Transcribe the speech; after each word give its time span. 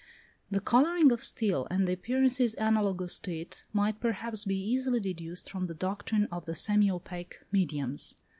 The 0.49 0.59
colouring 0.59 1.11
of 1.11 1.23
steel 1.23 1.67
and 1.69 1.87
the 1.87 1.93
appearances 1.93 2.55
analogous 2.57 3.19
to 3.19 3.35
it, 3.37 3.61
might 3.71 3.99
perhaps 3.99 4.45
be 4.45 4.57
easily 4.59 4.99
deduced 4.99 5.47
from 5.51 5.67
the 5.67 5.75
doctrine 5.75 6.25
of 6.31 6.45
the 6.45 6.55
semi 6.55 6.89
opaque 6.89 7.41
mediums. 7.51 8.15